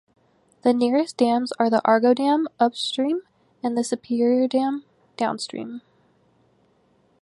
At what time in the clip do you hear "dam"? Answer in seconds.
2.15-2.47, 4.47-4.83